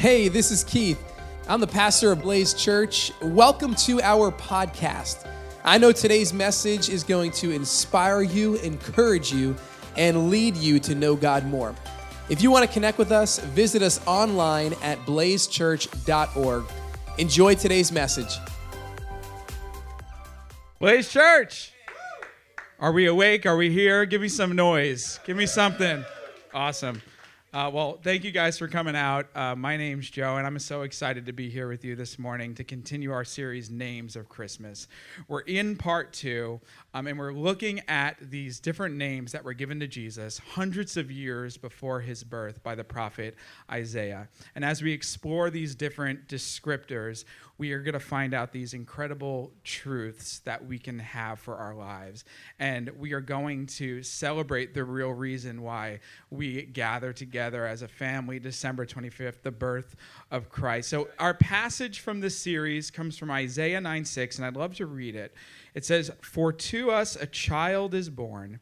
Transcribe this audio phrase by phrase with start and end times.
[0.00, 0.98] Hey, this is Keith.
[1.46, 3.12] I'm the pastor of Blaze Church.
[3.20, 5.30] Welcome to our podcast.
[5.62, 9.54] I know today's message is going to inspire you, encourage you,
[9.98, 11.74] and lead you to know God more.
[12.30, 16.64] If you want to connect with us, visit us online at blazechurch.org.
[17.18, 18.38] Enjoy today's message.
[20.78, 21.74] Blaze Church.
[22.78, 23.44] Are we awake?
[23.44, 24.06] Are we here?
[24.06, 25.20] Give me some noise.
[25.26, 26.06] Give me something.
[26.54, 27.02] Awesome.
[27.52, 29.26] Uh, well, thank you guys for coming out.
[29.34, 32.54] Uh, my name's Joe, and I'm so excited to be here with you this morning
[32.54, 34.86] to continue our series, Names of Christmas.
[35.26, 36.60] We're in part two,
[36.94, 41.10] um, and we're looking at these different names that were given to Jesus hundreds of
[41.10, 43.34] years before his birth by the prophet
[43.68, 44.28] Isaiah.
[44.54, 47.24] And as we explore these different descriptors,
[47.60, 51.74] we are going to find out these incredible truths that we can have for our
[51.74, 52.24] lives.
[52.58, 56.00] And we are going to celebrate the real reason why
[56.30, 59.94] we gather together as a family December 25th, the birth
[60.30, 60.88] of Christ.
[60.88, 64.86] So, our passage from this series comes from Isaiah 9 6, and I'd love to
[64.86, 65.34] read it.
[65.74, 68.60] It says, For to us a child is born,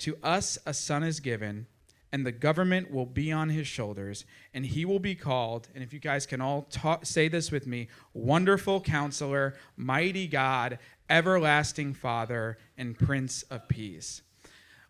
[0.00, 1.66] to us a son is given
[2.14, 5.92] and the government will be on his shoulders, and he will be called, and if
[5.92, 10.78] you guys can all talk, say this with me Wonderful Counselor, Mighty God,
[11.10, 14.22] Everlasting Father, and Prince of Peace.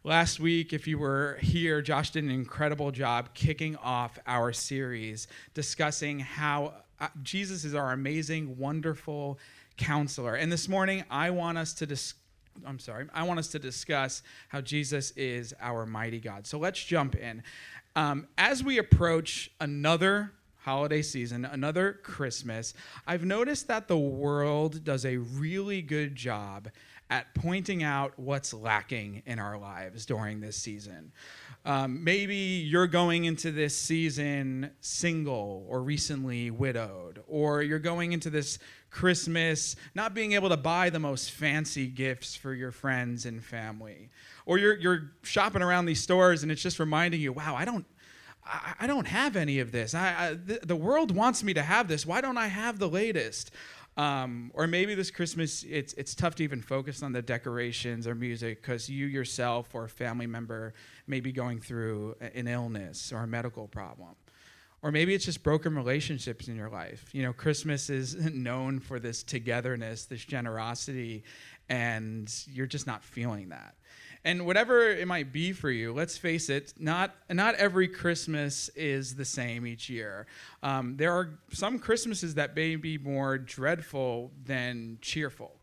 [0.03, 5.27] Last week, if you were here, Josh did an incredible job kicking off our series
[5.55, 9.39] discussing how uh, Jesus is our amazing, wonderful
[9.79, 10.35] counselor.
[10.35, 12.21] And this morning, I want us to discuss
[12.67, 16.47] I'm sorry, I want us to discuss how Jesus is our mighty God.
[16.47, 17.43] So let's jump in.
[17.97, 22.75] Um, as we approach another holiday season, another Christmas,
[23.07, 26.69] I've noticed that the world does a really good job
[27.11, 31.13] at pointing out what's lacking in our lives during this season.
[31.67, 38.31] Um, maybe you're going into this season single or recently widowed, or you're going into
[38.31, 38.59] this
[38.95, 44.09] Christmas, not being able to buy the most fancy gifts for your friends and family.
[44.47, 47.85] Or you're, you're shopping around these stores and it's just reminding you, wow, I don't,
[48.47, 49.97] I, I don't have any of this.
[49.97, 52.07] I, I the, the world wants me to have this.
[52.07, 53.51] Why don't I have the latest?
[53.97, 58.15] Um, or maybe this Christmas, it's, it's tough to even focus on the decorations or
[58.15, 60.73] music because you yourself or a family member
[61.09, 64.15] may be going through an illness or a medical problem.
[64.85, 67.09] Or maybe it's just broken relationships in your life.
[67.13, 71.25] You know, Christmas is known for this togetherness, this generosity,
[71.71, 73.77] and you're just not feeling that.
[74.27, 79.15] And whatever it might be for you, let's face it, not, not every Christmas is
[79.15, 80.27] the same each year.
[80.63, 85.57] Um, there are some Christmases that may be more dreadful than cheerful.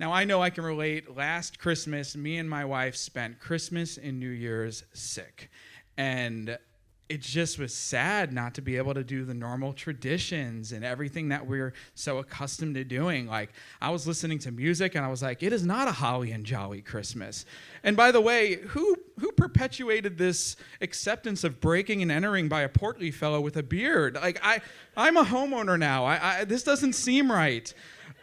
[0.00, 1.14] Now, I know I can relate.
[1.14, 5.50] Last Christmas, me and my wife spent Christmas and New Year's sick.
[5.98, 6.56] And
[7.08, 11.28] it just was sad not to be able to do the normal traditions and everything
[11.28, 13.28] that we're so accustomed to doing.
[13.28, 13.50] Like,
[13.80, 16.44] I was listening to music and I was like, it is not a holly and
[16.44, 17.44] jolly Christmas.
[17.84, 22.68] And by the way, who, who perpetuated this acceptance of breaking and entering by a
[22.68, 24.16] portly fellow with a beard?
[24.16, 24.60] Like, I,
[24.96, 26.04] I'm a homeowner now.
[26.04, 27.72] I, I this doesn't seem right.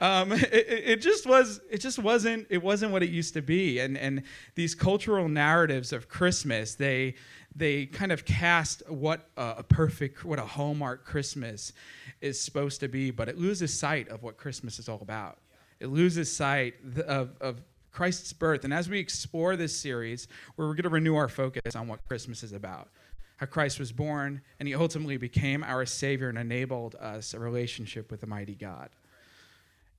[0.02, 3.80] Um, it, it, just was it just wasn't it wasn't what it used to be
[3.80, 4.24] and and
[4.56, 7.16] these cultural narratives of christmas they
[7.56, 11.74] they kind of cast what a perfect, what a hallmark Christmas
[12.22, 15.38] is supposed to be, but it loses sight of what Christmas is all about.
[15.80, 16.76] It loses sight
[17.06, 18.64] of, of Christ's birth.
[18.64, 20.28] And as we explore this series,
[20.58, 22.90] we're going to renew our focus on what Christmas is about.
[23.38, 28.10] How Christ was born, and he ultimately became our Savior and enabled us a relationship
[28.10, 28.90] with the mighty God.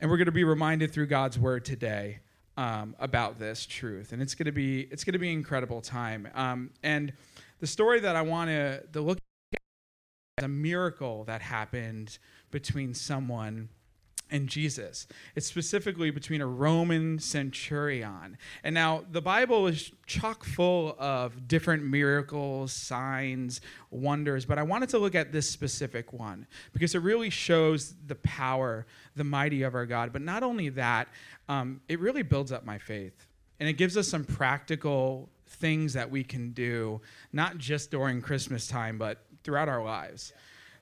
[0.01, 2.21] And we're going to be reminded through God's word today
[2.57, 4.13] um, about this truth.
[4.13, 6.29] And it's going to be, it's going to be an incredible time.
[6.35, 7.13] Um, and
[7.65, 9.17] the story that I want to look
[9.55, 9.61] at
[10.37, 12.19] is a miracle that happened
[12.51, 13.71] between someone
[14.31, 15.07] and Jesus.
[15.35, 18.37] It's specifically between a Roman centurion.
[18.65, 24.91] And now the Bible is chock full of different miracles, signs, wonders, but I wanted
[24.91, 28.85] to look at this specific one because it really shows the power,
[29.17, 30.13] the mighty of our God.
[30.13, 31.09] But not only that,
[31.49, 33.27] um, it really builds up my faith.
[33.59, 37.01] And it gives us some practical things that we can do,
[37.33, 40.33] not just during Christmas time, but throughout our lives.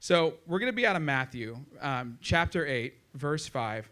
[0.01, 3.89] So we're going to be out of Matthew, um, chapter 8, verse 5.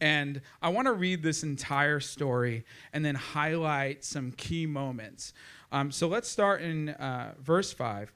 [0.00, 5.32] And I want to read this entire story and then highlight some key moments.
[5.72, 8.12] Um, so let's start in uh, verse 5.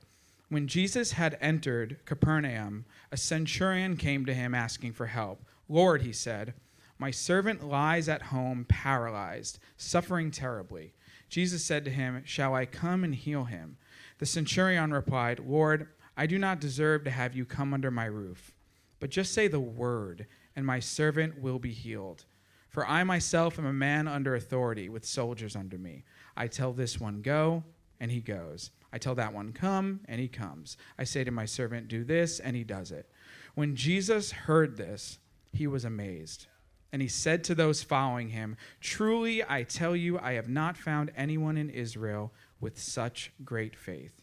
[0.50, 5.44] When Jesus had entered Capernaum, a centurion came to him asking for help.
[5.68, 6.54] Lord, he said,
[7.00, 10.92] my servant lies at home paralyzed, suffering terribly.
[11.30, 13.78] Jesus said to him, Shall I come and heal him?
[14.18, 18.52] The centurion replied, Lord, I do not deserve to have you come under my roof,
[18.98, 22.26] but just say the word, and my servant will be healed.
[22.68, 26.04] For I myself am a man under authority, with soldiers under me.
[26.36, 27.64] I tell this one, Go,
[28.00, 28.72] and he goes.
[28.92, 30.76] I tell that one, Come, and he comes.
[30.98, 33.08] I say to my servant, Do this, and he does it.
[33.54, 35.18] When Jesus heard this,
[35.52, 36.46] he was amazed.
[36.92, 41.12] And he said to those following him, Truly I tell you, I have not found
[41.16, 44.22] anyone in Israel with such great faith.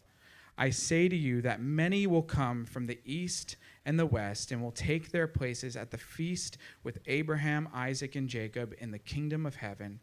[0.58, 3.56] I say to you that many will come from the east
[3.86, 8.28] and the west and will take their places at the feast with Abraham, Isaac, and
[8.28, 10.00] Jacob in the kingdom of heaven.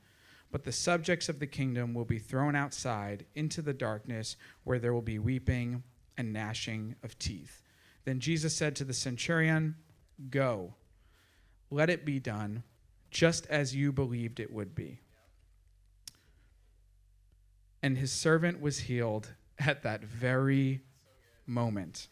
[0.51, 4.93] But the subjects of the kingdom will be thrown outside into the darkness where there
[4.93, 5.83] will be weeping
[6.17, 7.61] and gnashing of teeth.
[8.05, 9.75] Then Jesus said to the centurion,
[10.29, 10.75] Go,
[11.75, 12.63] let it be done
[13.11, 15.01] just as you believed it would be.
[17.83, 20.81] And his servant was healed at that very
[21.45, 22.07] moment.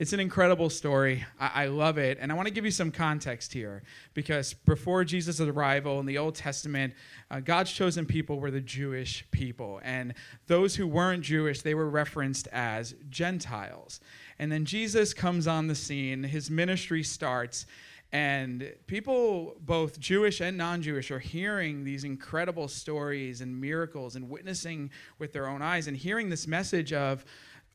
[0.00, 1.24] It's an incredible story.
[1.38, 2.18] I, I, love it.
[2.20, 6.18] And I want to give you some context here because before Jesus' arrival in the
[6.18, 6.94] Old Testament,
[7.30, 9.80] uh, God's chosen people were the Jewish people.
[9.84, 10.14] And
[10.48, 14.00] those who weren't Jewish, they were referenced as Gentiles.
[14.40, 17.66] And then Jesus comes on the scene, his ministry starts.
[18.14, 24.30] And people, both Jewish and non Jewish, are hearing these incredible stories and miracles and
[24.30, 27.24] witnessing with their own eyes and hearing this message of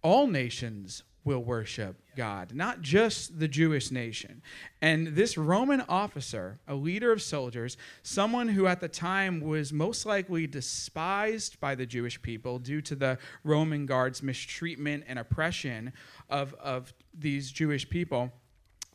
[0.01, 4.41] all nations will worship God, not just the Jewish nation.
[4.81, 10.05] And this Roman officer, a leader of soldiers, someone who at the time was most
[10.05, 15.91] likely despised by the Jewish people due to the Roman guards' mistreatment and oppression
[16.29, 18.31] of, of these Jewish people,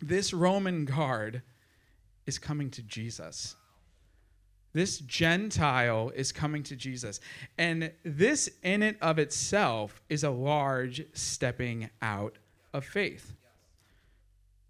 [0.09, 1.43] this Roman guard
[2.27, 3.57] is coming to Jesus.
[4.73, 7.21] This Gentile is coming to Jesus.
[7.57, 12.39] And this, in and of itself, is a large stepping out
[12.73, 13.35] of faith.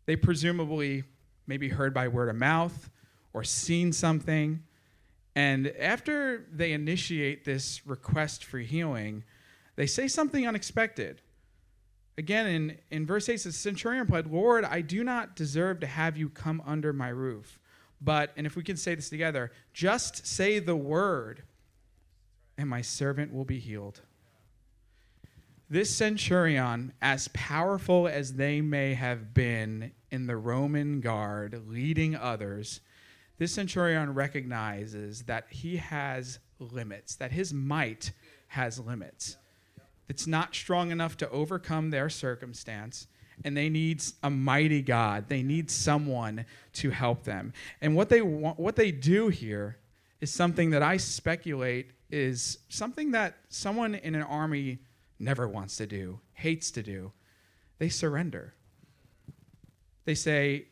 [0.07, 1.05] They presumably
[1.47, 2.91] maybe heard by word of mouth
[3.33, 4.63] or seen something.
[5.35, 9.25] And after they initiate this request for healing,
[9.77, 11.23] they say something unexpected.
[12.17, 16.17] Again, in, in verse 8, the centurion replied, Lord, I do not deserve to have
[16.17, 17.59] you come under my roof.
[18.01, 21.43] But, and if we can say this together, just say the word,
[22.57, 24.01] and my servant will be healed.
[25.71, 32.81] This centurion, as powerful as they may have been in the Roman guard leading others,
[33.39, 38.13] this centurion recognizes that he has limits, that his might
[38.49, 39.37] has limits.
[40.09, 43.07] It's not strong enough to overcome their circumstance
[43.43, 45.29] and they need a mighty God.
[45.29, 47.53] They need someone to help them.
[47.81, 49.79] And what they want, what they do here
[50.21, 54.79] is something that I speculate is something that someone in an army
[55.19, 57.13] never wants to do, hates to do.
[57.79, 58.55] They surrender.
[60.05, 60.67] They say,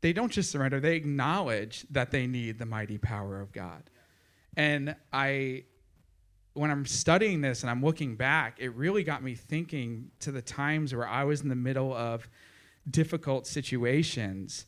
[0.00, 3.82] they don't just surrender, they acknowledge that they need the mighty power of God.
[4.56, 5.64] And I
[6.56, 10.42] when I'm studying this and I'm looking back, it really got me thinking to the
[10.42, 12.28] times where I was in the middle of
[12.90, 14.66] difficult situations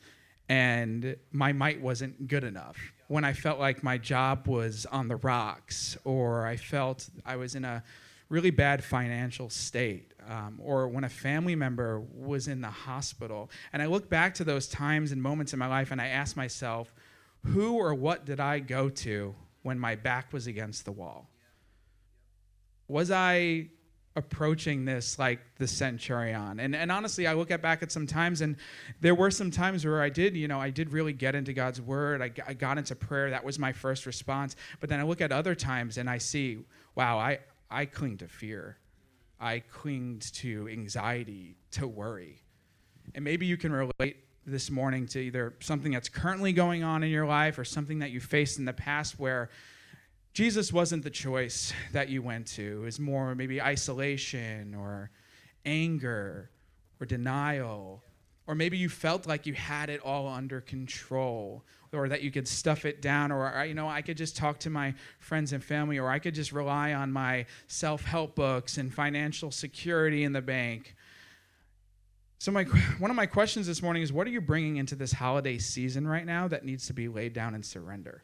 [0.49, 2.77] and my might wasn't good enough.
[3.09, 7.55] When I felt like my job was on the rocks, or I felt I was
[7.55, 7.83] in a
[8.29, 13.51] really bad financial state, um, or when a family member was in the hospital.
[13.73, 16.37] And I look back to those times and moments in my life and I ask
[16.37, 16.95] myself,
[17.45, 21.31] who or what did I go to when my back was against the wall?
[22.89, 23.69] Was I
[24.17, 26.59] approaching this like the centurion?
[26.59, 28.57] And, and honestly, I look at back at some times, and
[29.01, 31.81] there were some times where I did, you know, I did really get into God's
[31.81, 32.21] word.
[32.21, 33.31] I, I got into prayer.
[33.31, 34.57] That was my first response.
[34.81, 36.59] But then I look at other times and I see,
[36.95, 37.39] wow, I,
[37.71, 38.79] I cling to fear.
[39.41, 42.43] I clinged to anxiety, to worry.
[43.15, 44.17] And maybe you can relate
[44.47, 48.11] this morning to either something that's currently going on in your life or something that
[48.11, 49.51] you faced in the past where
[50.33, 52.81] Jesus wasn't the choice that you went to.
[52.83, 55.11] It was more maybe isolation or
[55.65, 56.51] anger
[57.01, 58.03] or denial.
[58.47, 62.49] Or maybe you felt like you had it all under control or that you could
[62.49, 65.99] stuff it down or you know I could just talk to my friends and family
[65.99, 70.95] or I could just rely on my self-help books and financial security in the bank.
[72.39, 72.65] So my
[72.99, 76.07] one of my questions this morning is what are you bringing into this holiday season
[76.07, 78.23] right now that needs to be laid down and surrender?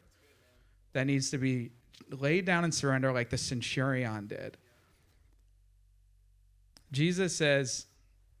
[0.93, 1.71] That needs to be
[2.09, 4.57] lay down and surrender like the centurion did.
[6.91, 7.85] Jesus says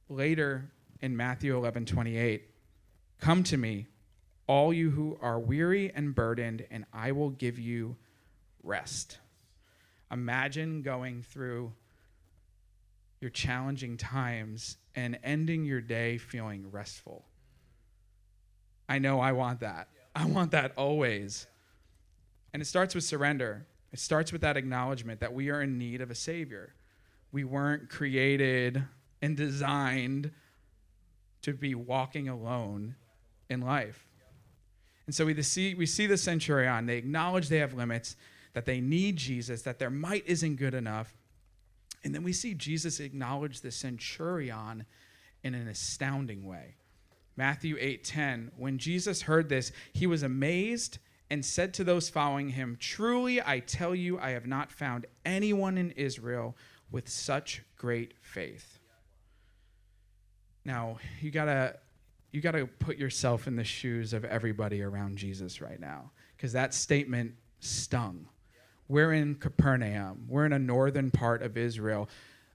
[0.09, 0.71] later
[1.01, 2.49] in Matthew 11 28,
[3.19, 3.87] Come to me,
[4.47, 7.95] all you who are weary and burdened, and I will give you
[8.63, 9.19] rest.
[10.11, 11.73] Imagine going through
[13.19, 17.25] your challenging times and ending your day feeling restful.
[18.87, 19.87] I know I want that.
[20.15, 21.47] I want that always.
[22.55, 23.65] And it starts with surrender.
[23.91, 26.73] It starts with that acknowledgement that we are in need of a Savior.
[27.33, 28.81] We weren't created
[29.21, 30.31] and designed
[31.41, 32.95] to be walking alone
[33.49, 34.07] in life.
[35.05, 36.85] And so we see, we see the centurion.
[36.85, 38.15] They acknowledge they have limits,
[38.53, 41.13] that they need Jesus, that their might isn't good enough.
[42.05, 44.85] And then we see Jesus acknowledge the centurion
[45.43, 46.75] in an astounding way.
[47.35, 52.77] Matthew 8:10 When Jesus heard this, he was amazed and said to those following him,
[52.79, 56.55] "Truly I tell you, I have not found anyone in Israel
[56.91, 58.79] with such great faith."
[60.63, 61.79] Now, you got to
[62.31, 66.51] you got to put yourself in the shoes of everybody around Jesus right now because
[66.51, 68.27] that statement stung.
[68.89, 70.25] We're in Capernaum.
[70.27, 72.09] We're in a northern part of Israel.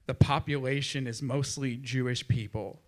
[0.07, 2.83] The population is mostly Jewish people.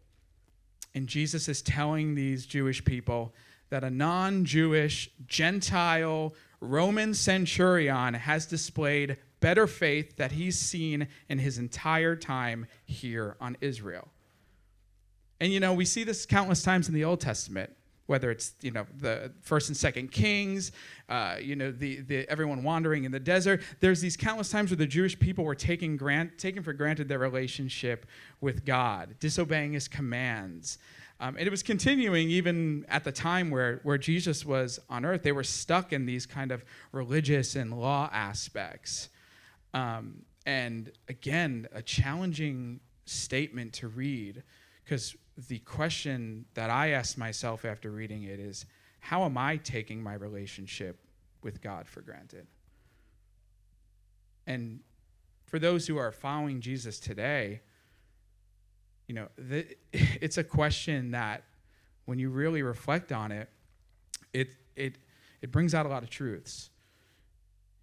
[0.95, 3.35] And Jesus is telling these Jewish people
[3.73, 11.39] that a non Jewish, Gentile, Roman centurion has displayed better faith that he's seen in
[11.39, 14.09] his entire time here on Israel.
[15.41, 17.75] And you know, we see this countless times in the Old Testament
[18.07, 20.73] whether it's you know the first and second kings
[21.09, 24.77] uh, you know the, the everyone wandering in the desert there's these countless times where
[24.77, 28.05] the jewish people were taking grant taking for granted their relationship
[28.41, 30.79] with god disobeying his commands
[31.23, 35.23] um, and it was continuing even at the time where, where jesus was on earth
[35.23, 39.09] they were stuck in these kind of religious and law aspects
[39.73, 44.43] um, and again a challenging statement to read
[44.85, 45.17] because
[45.49, 48.67] the question that I asked myself after reading it is
[49.01, 50.99] how am I taking my relationship
[51.43, 52.47] with God for granted?
[54.47, 54.81] And
[55.47, 57.61] for those who are following Jesus today,
[59.13, 61.45] you know, the, it's a question that
[62.07, 63.51] when you really reflect on it,
[64.33, 64.97] it, it,
[65.43, 66.71] it brings out a lot of truths.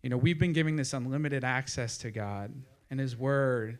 [0.02, 2.52] You know, we've been giving this unlimited access to God
[2.90, 3.78] and His Word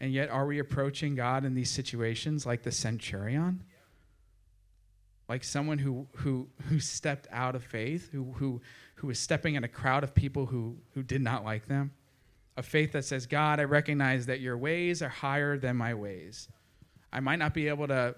[0.00, 3.62] and yet, are we approaching God in these situations like the centurion?
[5.28, 8.62] Like someone who, who, who stepped out of faith, who, who,
[8.94, 11.92] who was stepping in a crowd of people who, who did not like them?
[12.56, 16.48] A faith that says, God, I recognize that your ways are higher than my ways.
[17.12, 18.14] I might not be able to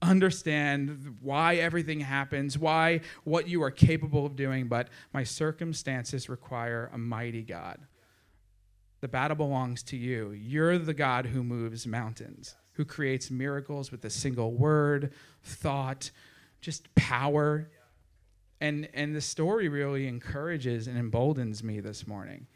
[0.00, 6.90] understand why everything happens, why what you are capable of doing, but my circumstances require
[6.92, 7.80] a mighty God
[9.00, 10.32] the battle belongs to you.
[10.32, 16.10] You're the God who moves mountains, who creates miracles with a single word, thought,
[16.60, 17.70] just power.
[18.60, 22.46] And and the story really encourages and emboldens me this morning.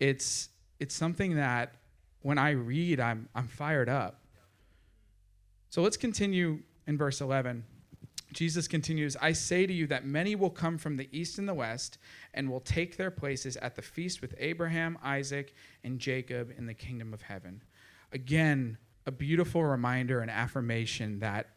[0.00, 0.48] It's
[0.80, 1.74] it's something that
[2.22, 4.20] when I read, I'm I'm fired up.
[5.70, 7.62] So let's continue in verse 11.
[8.32, 11.54] Jesus continues, I say to you that many will come from the east and the
[11.54, 11.98] west
[12.32, 16.74] and will take their places at the feast with Abraham, Isaac, and Jacob in the
[16.74, 17.62] kingdom of heaven.
[18.12, 21.50] Again, a beautiful reminder and affirmation that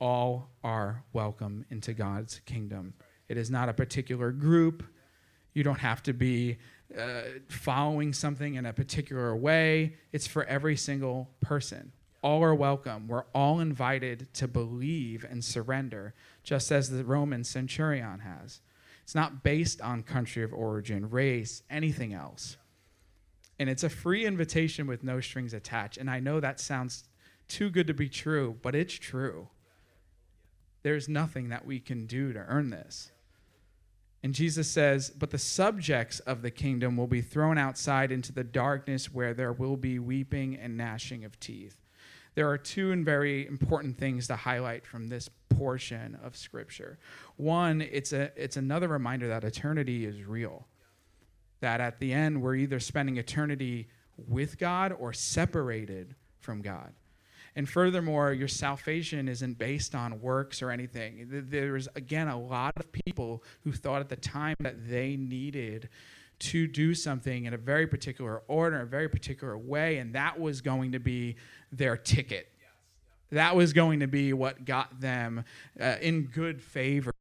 [0.00, 2.94] all are welcome into God's kingdom.
[3.28, 4.84] It is not a particular group.
[5.52, 6.58] You don't have to be
[6.98, 9.96] uh, following something in a particular way.
[10.12, 11.92] It's for every single person
[12.24, 13.06] all are welcome.
[13.06, 18.62] We're all invited to believe and surrender, just as the Roman centurion has.
[19.02, 22.56] It's not based on country of origin, race, anything else.
[23.58, 25.98] And it's a free invitation with no strings attached.
[25.98, 27.04] And I know that sounds
[27.46, 29.48] too good to be true, but it's true.
[30.82, 33.12] There's nothing that we can do to earn this.
[34.22, 38.44] And Jesus says, But the subjects of the kingdom will be thrown outside into the
[38.44, 41.83] darkness where there will be weeping and gnashing of teeth
[42.34, 46.98] there are two very important things to highlight from this portion of Scripture.
[47.36, 50.66] One, it's, a, it's another reminder that eternity is real.
[51.60, 56.92] That at the end, we're either spending eternity with God or separated from God.
[57.56, 61.28] And furthermore, your salvation isn't based on works or anything.
[61.30, 65.88] There's, again, a lot of people who thought at the time that they needed
[66.38, 70.60] to do something in a very particular order, a very particular way, and that was
[70.60, 71.36] going to be
[71.72, 72.48] their ticket.
[73.30, 75.44] That was going to be what got them
[75.80, 77.12] uh, in good favor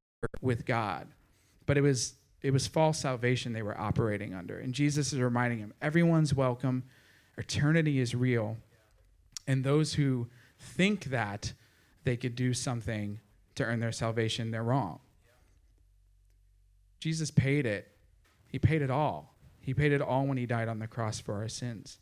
[0.42, 1.08] with God.
[1.66, 4.60] But it was it was false salvation they were operating under.
[4.60, 6.84] And Jesus is reminding them, everyone's welcome.
[7.38, 8.58] Eternity is real.
[9.48, 10.28] And those who
[10.60, 11.54] think that
[12.04, 13.22] they could do something
[13.56, 15.00] to earn their salvation, they're wrong.
[17.00, 17.93] Jesus paid it
[18.54, 19.36] he paid it all.
[19.60, 21.98] He paid it all when he died on the cross for our sins.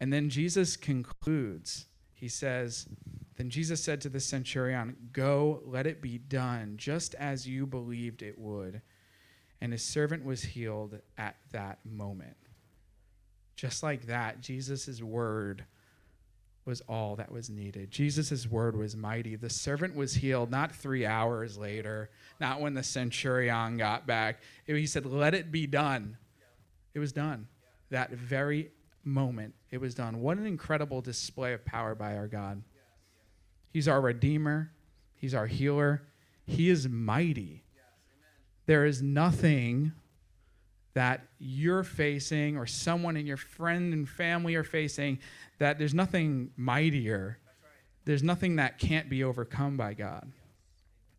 [0.00, 1.86] And then Jesus concludes.
[2.12, 2.88] He says,
[3.36, 8.20] Then Jesus said to the centurion, Go, let it be done, just as you believed
[8.20, 8.82] it would.
[9.60, 12.36] And his servant was healed at that moment.
[13.54, 15.66] Just like that, Jesus' word
[16.64, 17.90] was all that was needed.
[17.90, 19.36] Jesus' word was mighty.
[19.36, 24.40] The servant was healed not three hours later, not when the centurion got back.
[24.66, 26.16] He said, Let it be done.
[26.94, 27.48] It was done.
[27.90, 28.70] That very
[29.04, 30.20] moment, it was done.
[30.20, 32.62] What an incredible display of power by our God.
[33.70, 34.70] He's our Redeemer,
[35.14, 36.02] He's our healer,
[36.46, 37.64] He is mighty.
[38.66, 39.92] There is nothing
[40.94, 45.18] that you're facing or someone in your friend and family are facing
[45.58, 47.38] that there's nothing mightier.
[48.04, 50.30] There's nothing that can't be overcome by God.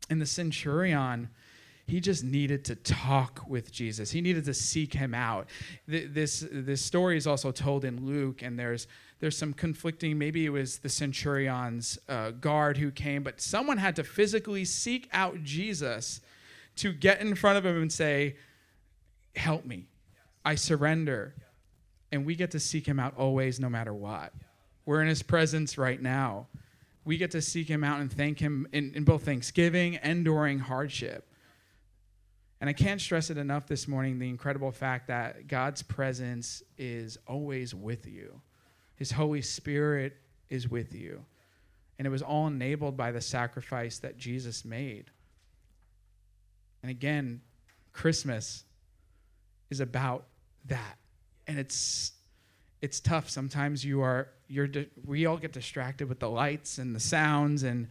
[0.10, 1.30] And the centurion,
[1.88, 4.12] he just needed to talk with Jesus.
[4.12, 5.50] He needed to seek him out.
[5.88, 8.88] This, this story is also told in Luke, and there's,
[9.20, 10.18] there's some conflicting.
[10.18, 15.10] Maybe it was the centurion's uh, guard who came, but someone had to physically seek
[15.12, 16.22] out Jesus
[16.78, 18.36] to get in front of him and say,
[19.36, 19.88] help me.
[20.44, 21.36] I surrender.
[22.12, 24.34] And we get to seek him out always, no matter what.
[24.86, 26.48] We're in his presence right now.
[27.04, 30.60] We get to seek him out and thank him in, in both thanksgiving and during
[30.60, 31.28] hardship.
[32.62, 37.18] And I can't stress it enough this morning the incredible fact that God's presence is
[37.28, 38.42] always with you,
[38.96, 40.18] His Holy Spirit
[40.50, 41.26] is with you.
[41.98, 45.12] And it was all enabled by the sacrifice that Jesus made.
[46.82, 47.42] And again,
[47.94, 48.64] Christmas
[49.70, 50.26] is about
[50.66, 50.98] that.
[51.48, 52.12] And it's
[52.82, 53.30] it's tough.
[53.30, 57.64] Sometimes you are you're di- we all get distracted with the lights and the sounds
[57.64, 57.88] and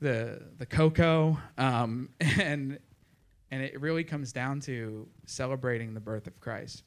[0.00, 2.78] the the cocoa um, and
[3.50, 6.84] and it really comes down to celebrating the birth of Christ.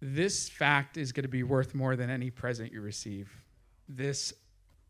[0.00, 3.30] This fact is going to be worth more than any present you receive,
[3.88, 4.34] this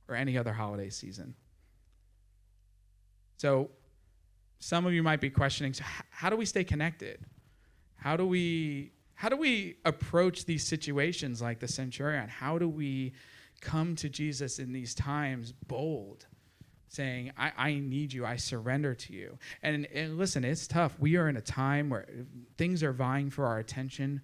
[0.08, 1.34] or any other holiday season.
[3.36, 3.70] So,
[4.58, 7.20] some of you might be questioning so how do we stay connected?
[8.06, 12.28] How do we how do we approach these situations like the centurion?
[12.28, 13.14] How do we
[13.60, 16.24] come to Jesus in these times bold,
[16.86, 19.38] saying, I, I need you, I surrender to you?
[19.60, 20.96] And, and listen, it's tough.
[21.00, 22.06] We are in a time where
[22.56, 24.20] things are vying for our attention,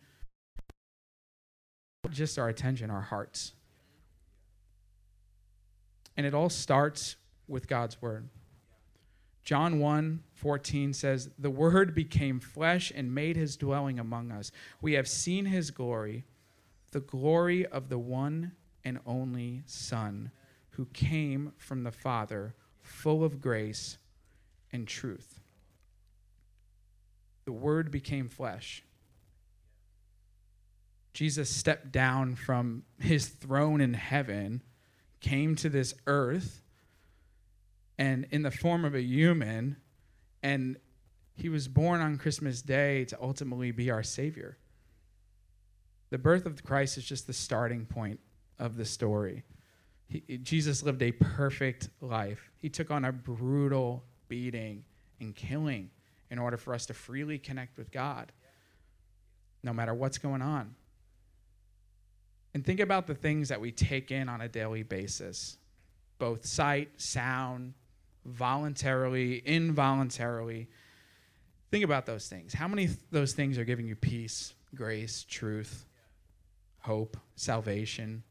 [2.08, 3.52] just our attention, our hearts.
[6.16, 7.16] And it all starts
[7.48, 8.28] with God's word.
[9.44, 14.50] John 1 14 says, The Word became flesh and made his dwelling among us.
[14.80, 16.24] We have seen his glory,
[16.90, 18.52] the glory of the one
[18.84, 20.30] and only Son,
[20.70, 23.98] who came from the Father, full of grace
[24.72, 25.40] and truth.
[27.44, 28.84] The Word became flesh.
[31.12, 34.62] Jesus stepped down from his throne in heaven,
[35.20, 36.61] came to this earth
[38.02, 39.76] and in the form of a human,
[40.42, 40.76] and
[41.36, 44.58] he was born on Christmas Day to ultimately be our Savior.
[46.10, 48.18] The birth of Christ is just the starting point
[48.58, 49.44] of the story.
[50.08, 52.50] He, Jesus lived a perfect life.
[52.58, 54.84] He took on a brutal beating
[55.20, 55.88] and killing
[56.28, 58.32] in order for us to freely connect with God,
[59.62, 60.74] no matter what's going on.
[62.52, 65.56] And think about the things that we take in on a daily basis
[66.18, 67.74] both sight, sound,
[68.24, 70.68] voluntarily, involuntarily.
[71.70, 72.52] Think about those things.
[72.52, 75.86] How many th- those things are giving you peace, grace, truth,
[76.80, 78.22] hope, salvation?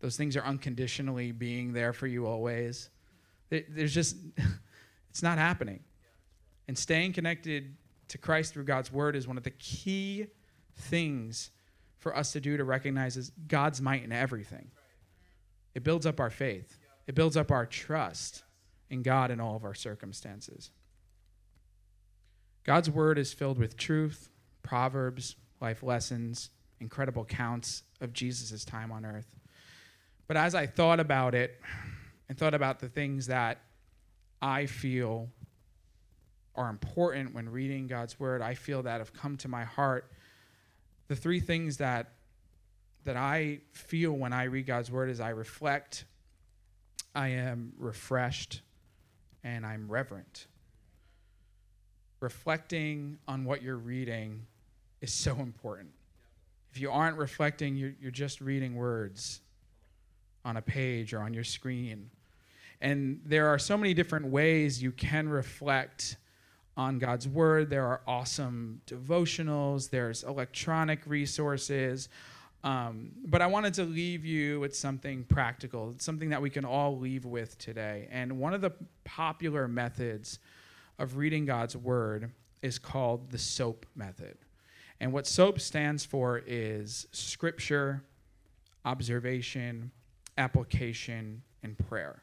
[0.00, 2.88] Those things are unconditionally being there for you always.
[3.50, 4.16] There's just,
[5.10, 5.80] it's not happening.
[6.68, 7.74] And staying connected
[8.08, 10.26] to Christ through God's word is one of the key
[10.76, 11.50] things
[11.98, 14.70] for us to do to recognize God's might in everything.
[15.74, 16.78] It builds up our faith.
[17.06, 18.44] It builds up our trust
[18.90, 20.70] in God in all of our circumstances.
[22.64, 24.30] God's word is filled with truth,
[24.62, 29.34] proverbs, life lessons, incredible counts of Jesus' time on earth.
[30.26, 31.60] But as I thought about it
[32.28, 33.60] and thought about the things that
[34.40, 35.28] I feel
[36.54, 40.12] are important when reading God's word, I feel that have come to my heart.
[41.08, 42.12] The three things that
[43.04, 46.04] that I feel when I read God's word is I reflect,
[47.14, 48.60] I am refreshed,
[49.44, 50.46] and I'm reverent.
[52.20, 54.46] Reflecting on what you're reading
[55.00, 55.90] is so important.
[56.72, 59.40] If you aren't reflecting, you're, you're just reading words
[60.44, 62.10] on a page or on your screen.
[62.80, 66.16] And there are so many different ways you can reflect
[66.76, 67.70] on God's Word.
[67.70, 72.08] There are awesome devotionals, there's electronic resources.
[72.64, 76.98] Um, but I wanted to leave you with something practical, something that we can all
[76.98, 78.08] leave with today.
[78.10, 78.72] And one of the
[79.04, 80.40] popular methods
[80.98, 84.36] of reading God's word is called the SOAP method.
[85.00, 88.02] And what SOAP stands for is scripture,
[88.84, 89.92] observation,
[90.36, 92.22] application, and prayer.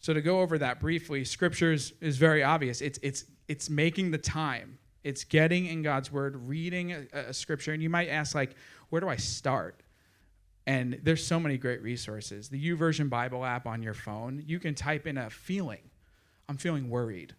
[0.00, 2.80] So to go over that briefly, scriptures is very obvious.
[2.80, 4.78] It's it's it's making the time.
[5.04, 8.56] It's getting in God's word, reading a, a scripture, and you might ask like,
[8.88, 9.82] where do I start?
[10.66, 12.48] And there's so many great resources.
[12.48, 15.90] The YouVersion Bible app on your phone, you can type in a feeling.
[16.48, 17.34] I'm feeling worried.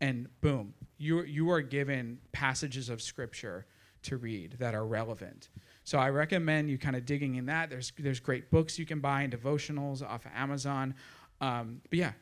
[0.00, 3.66] And boom, you, you are given passages of scripture
[4.02, 5.48] to read that are relevant.
[5.84, 7.70] So I recommend you kind of digging in that.
[7.70, 10.94] There's, there's great books you can buy and devotionals off of Amazon.
[11.40, 12.12] Um, but yeah,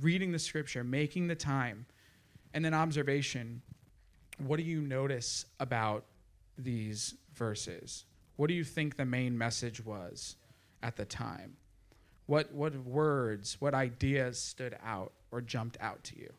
[0.00, 1.86] reading the scripture, making the time,
[2.52, 3.62] and then observation.
[4.46, 6.04] What do you notice about
[6.58, 8.04] these verses?
[8.36, 10.36] What do you think the main message was
[10.82, 11.56] at the time?
[12.26, 16.32] What, what words, what ideas stood out or jumped out to you?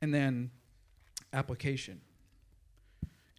[0.00, 0.50] And then
[1.32, 2.00] application.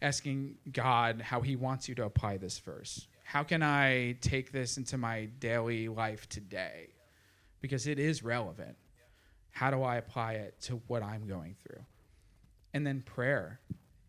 [0.01, 3.07] Asking God how He wants you to apply this verse.
[3.23, 6.89] How can I take this into my daily life today?
[7.61, 8.75] Because it is relevant.
[9.51, 11.83] How do I apply it to what I'm going through?
[12.73, 13.59] And then prayer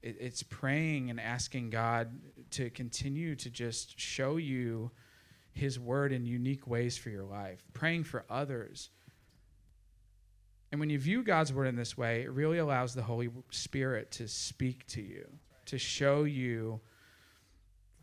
[0.03, 2.11] it, it's praying and asking God
[2.51, 4.91] to continue to just show you
[5.53, 8.91] His word in unique ways for your life, praying for others.
[10.71, 14.11] And when you view God's word in this way, it really allows the Holy Spirit
[14.13, 15.29] to speak to you,
[15.67, 16.81] to show you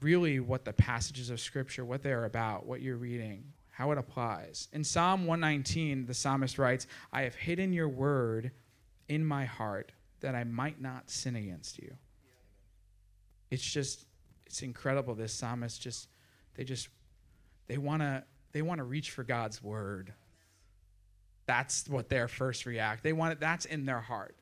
[0.01, 4.67] really what the passages of Scripture, what they're about, what you're reading, how it applies.
[4.71, 8.51] In Psalm 119, the psalmist writes, I have hidden your word
[9.07, 9.91] in my heart
[10.21, 11.93] that I might not sin against you.
[13.51, 14.05] It's just,
[14.45, 15.15] it's incredible.
[15.15, 16.08] This psalmist just,
[16.55, 16.89] they just,
[17.67, 20.13] they want to, they want to reach for God's word.
[21.45, 23.03] That's what their first react.
[23.03, 24.36] They want it, that's in their heart.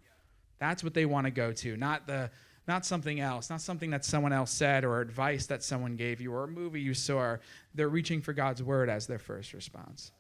[0.60, 2.32] That's what they want to go to, not the,
[2.68, 6.34] not something else, not something that someone else said or advice that someone gave you
[6.34, 7.38] or a movie you saw.
[7.74, 10.12] They're reaching for God's word as their first response.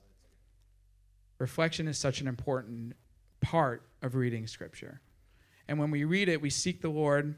[1.39, 2.95] Reflection is such an important
[3.41, 5.01] part of reading scripture.
[5.67, 7.35] And when we read it, we seek the Lord,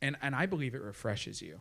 [0.00, 1.60] and, and I believe it refreshes you.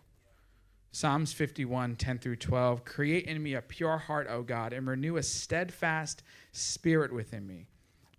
[0.92, 2.86] Psalms 51, 10 through 12.
[2.86, 7.68] Create in me a pure heart, O God, and renew a steadfast spirit within me.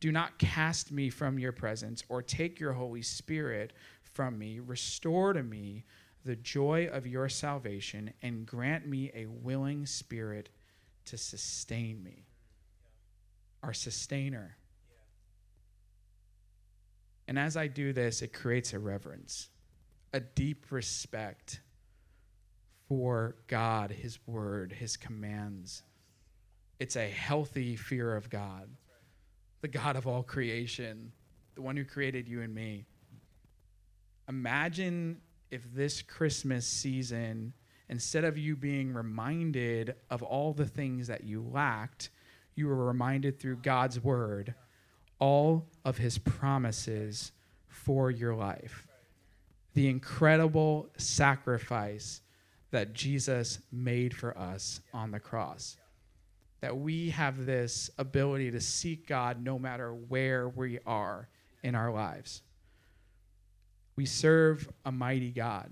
[0.00, 3.72] Do not cast me from your presence or take your Holy Spirit
[4.02, 4.58] from me.
[4.58, 5.84] Restore to me
[6.24, 10.48] the joy of your salvation and grant me a willing spirit
[11.06, 12.26] to sustain me.
[13.62, 14.56] Our sustainer.
[17.26, 19.48] And as I do this, it creates a reverence,
[20.12, 21.60] a deep respect
[22.88, 25.82] for God, His word, His commands.
[26.78, 28.68] It's a healthy fear of God,
[29.62, 31.12] the God of all creation,
[31.54, 32.84] the one who created you and me.
[34.28, 37.54] Imagine if this Christmas season,
[37.88, 42.10] instead of you being reminded of all the things that you lacked,
[42.54, 44.54] you were reminded through God's word
[45.18, 47.32] all of his promises
[47.68, 48.86] for your life.
[49.74, 52.20] The incredible sacrifice
[52.70, 55.76] that Jesus made for us on the cross.
[56.60, 61.28] That we have this ability to seek God no matter where we are
[61.62, 62.42] in our lives.
[63.96, 65.70] We serve a mighty God.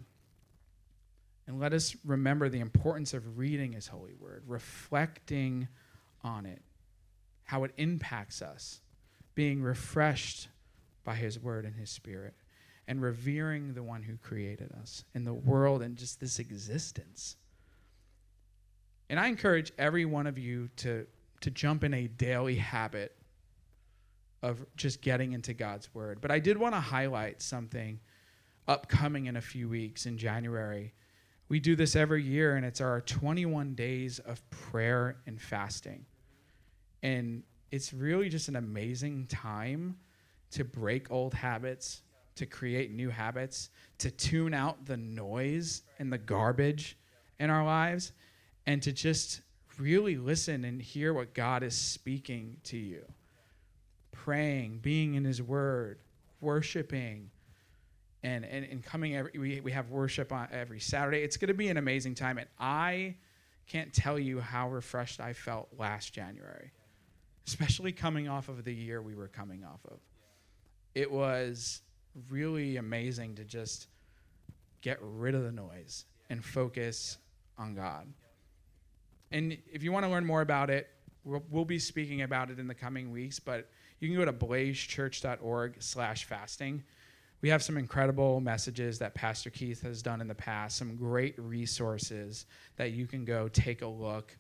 [1.46, 5.66] And let us remember the importance of reading His holy word, reflecting
[6.22, 6.62] on it,
[7.44, 8.80] how it impacts us,
[9.34, 10.48] being refreshed
[11.04, 12.34] by his word and his spirit,
[12.86, 17.36] and revering the one who created us and the world and just this existence.
[19.08, 21.06] And I encourage every one of you to,
[21.40, 23.14] to jump in a daily habit
[24.42, 26.20] of just getting into God's word.
[26.20, 28.00] But I did want to highlight something
[28.66, 30.92] upcoming in a few weeks in January.
[31.48, 36.06] We do this every year, and it's our 21 days of prayer and fasting.
[37.02, 39.96] And it's really just an amazing time
[40.50, 42.02] to break old habits,
[42.36, 46.98] to create new habits, to tune out the noise and the garbage
[47.40, 48.12] in our lives,
[48.66, 49.40] and to just
[49.78, 53.02] really listen and hear what God is speaking to you.
[54.12, 55.98] Praying, being in His Word,
[56.42, 57.30] worshiping,
[58.22, 61.22] and, and, and coming every, we, we have worship on every Saturday.
[61.22, 62.36] It's going to be an amazing time.
[62.36, 63.16] And I
[63.66, 66.70] can't tell you how refreshed I felt last January
[67.46, 69.98] especially coming off of the year we were coming off of.
[70.94, 71.82] It was
[72.28, 73.88] really amazing to just
[74.80, 77.18] get rid of the noise and focus
[77.58, 78.06] on God.
[79.30, 80.90] And if you want to learn more about it,
[81.24, 84.32] we'll, we'll be speaking about it in the coming weeks, but you can go to
[84.32, 86.82] blazechurch.org slash fasting.
[87.40, 91.34] We have some incredible messages that Pastor Keith has done in the past, some great
[91.38, 94.36] resources that you can go take a look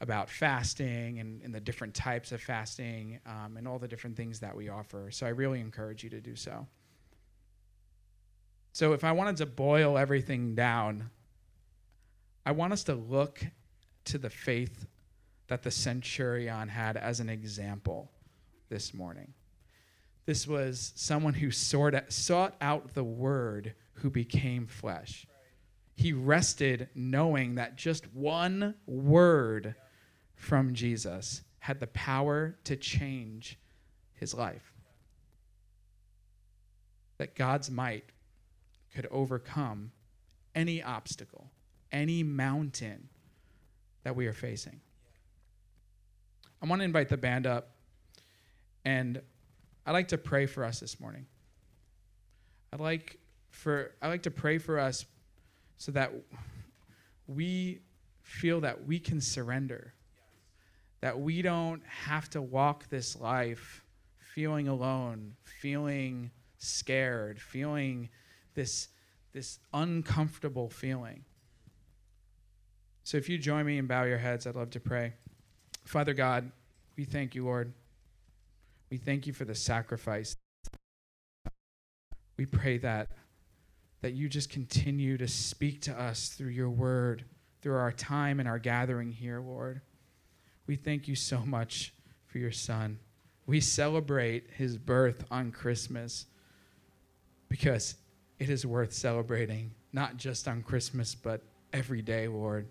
[0.00, 4.40] about fasting and, and the different types of fasting um, and all the different things
[4.40, 5.10] that we offer.
[5.10, 6.66] So I really encourage you to do so.
[8.72, 11.10] So if I wanted to boil everything down,
[12.46, 13.44] I want us to look
[14.06, 14.86] to the faith
[15.48, 18.10] that the centurion had as an example
[18.70, 19.34] this morning.
[20.24, 25.26] This was someone who sought out the word who became flesh.
[25.96, 29.74] He rested knowing that just one word
[30.40, 33.58] from Jesus had the power to change
[34.14, 34.72] his life.
[37.18, 38.04] That God's might
[38.94, 39.92] could overcome
[40.54, 41.50] any obstacle,
[41.92, 43.10] any mountain
[44.02, 44.80] that we are facing.
[46.62, 47.72] I want to invite the band up,
[48.86, 49.20] and
[49.84, 51.26] I'd like to pray for us this morning.
[52.72, 53.18] I'd like
[53.50, 55.04] for I like to pray for us
[55.76, 56.12] so that
[57.26, 57.80] we
[58.22, 59.92] feel that we can surrender
[61.00, 63.84] that we don't have to walk this life
[64.34, 68.08] feeling alone, feeling scared, feeling
[68.54, 68.88] this,
[69.32, 71.24] this uncomfortable feeling.
[73.02, 75.14] So if you join me and bow your heads, I'd love to pray.
[75.84, 76.52] Father God,
[76.96, 77.72] we thank you, Lord.
[78.90, 80.36] We thank you for the sacrifice.
[82.36, 83.10] We pray that
[84.02, 87.24] that you just continue to speak to us through your word,
[87.60, 89.82] through our time and our gathering here, Lord.
[90.70, 91.92] We thank you so much
[92.28, 93.00] for your son.
[93.44, 96.26] We celebrate his birth on Christmas
[97.48, 97.96] because
[98.38, 102.68] it is worth celebrating, not just on Christmas, but every day, Lord.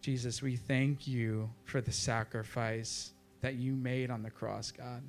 [0.00, 5.02] Jesus, we thank you for the sacrifice that you made on the cross, God.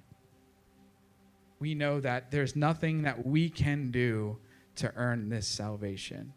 [1.60, 4.38] We know that there's nothing that we can do
[4.76, 6.34] to earn this salvation,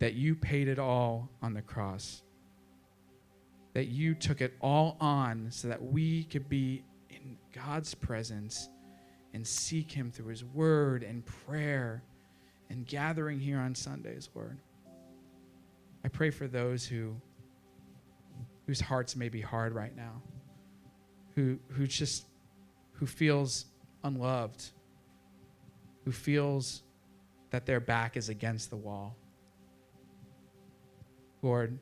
[0.00, 2.24] that you paid it all on the cross
[3.74, 8.68] that you took it all on so that we could be in God's presence
[9.32, 12.02] and seek Him through His Word and prayer
[12.68, 14.58] and gathering here on Sundays, Lord.
[16.04, 17.14] I pray for those who
[18.66, 20.22] whose hearts may be hard right now,
[21.34, 22.26] who who just
[22.92, 23.66] who feels
[24.04, 24.70] unloved,
[26.04, 26.82] who feels
[27.50, 29.16] that their back is against the wall.
[31.42, 31.78] Lord,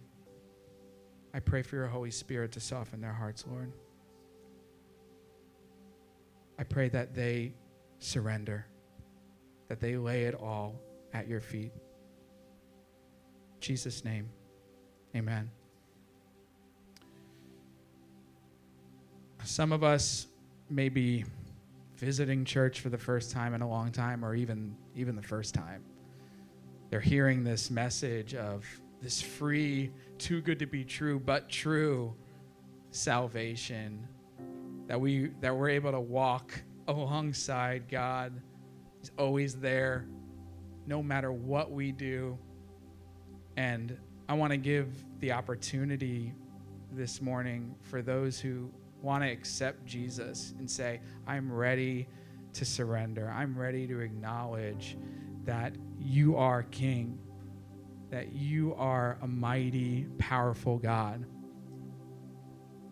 [1.33, 3.73] I pray for your Holy Spirit to soften their hearts, Lord.
[6.59, 7.55] I pray that they
[7.99, 8.67] surrender,
[9.69, 10.81] that they lay it all
[11.15, 11.73] at your feet.
[13.55, 14.29] In Jesus' name,
[15.15, 15.51] amen.
[19.45, 20.27] Some of us
[20.69, 21.25] may be
[21.97, 25.55] visiting church for the first time in a long time, or even, even the first
[25.55, 25.85] time.
[26.91, 28.67] They're hearing this message of
[29.01, 32.15] this free, too good to be true, but true
[32.91, 34.07] salvation
[34.87, 38.33] that we that we're able to walk alongside God.
[39.01, 40.07] He's always there,
[40.87, 42.37] no matter what we do.
[43.57, 43.97] And
[44.29, 44.89] I want to give
[45.21, 46.35] the opportunity
[46.93, 52.09] this morning for those who want to accept Jesus and say, I'm ready
[52.53, 53.33] to surrender.
[53.35, 54.97] I'm ready to acknowledge
[55.45, 57.19] that you are King
[58.11, 61.25] that you are a mighty, powerful God.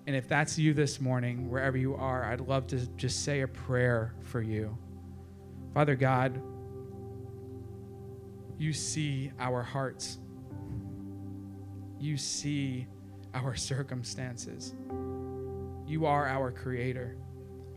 [0.06, 3.48] And if that's you this morning, wherever you are, I'd love to just say a
[3.48, 4.78] prayer for you.
[5.74, 6.40] Father God,
[8.58, 10.18] you see our hearts,
[11.98, 12.86] you see
[13.34, 14.74] our circumstances.
[15.86, 17.16] You are our creator.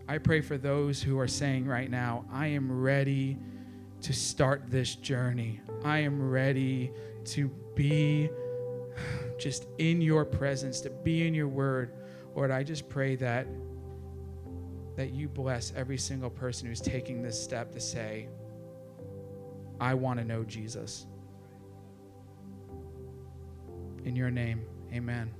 [0.07, 3.37] I pray for those who are saying right now, I am ready
[4.01, 5.61] to start this journey.
[5.83, 6.91] I am ready
[7.25, 8.29] to be
[9.37, 11.93] just in your presence, to be in your word.
[12.35, 13.47] Lord, I just pray that
[14.97, 18.27] that you bless every single person who's taking this step to say,
[19.79, 21.07] I want to know Jesus.
[24.03, 25.31] In your name, amen.